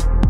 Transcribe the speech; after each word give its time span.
you 0.00 0.27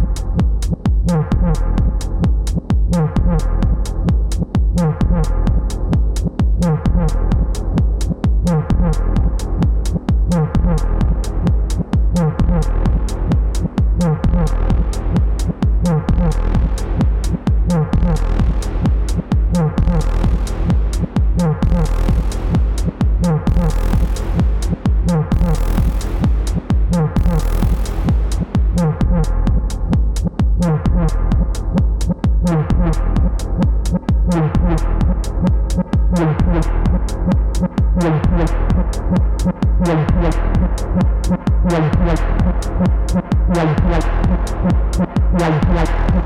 Why? 45.79 46.19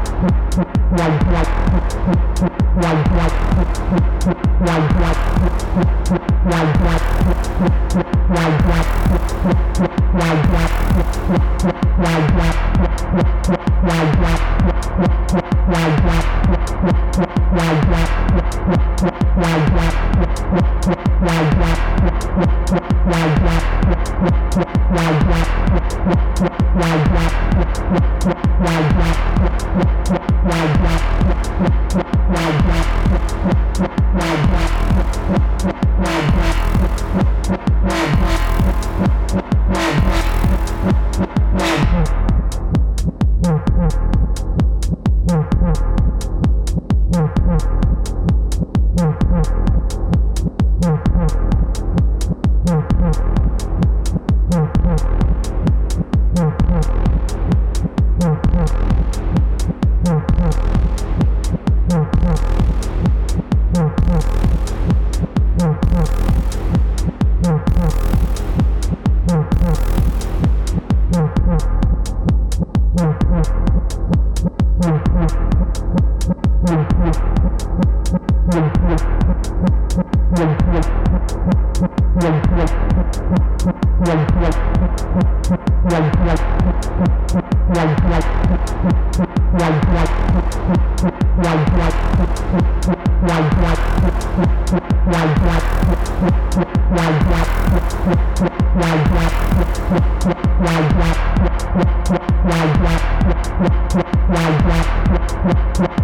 Thank 47.59 47.92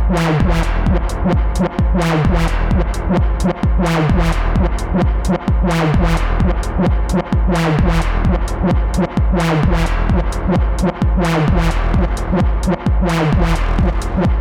Why? 0.08 0.37
Why 3.78 4.00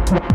that? 0.09 0.26